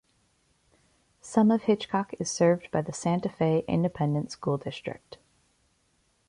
[1.21, 5.19] Some of Hitchcock is served by the Santa Fe Independent School District.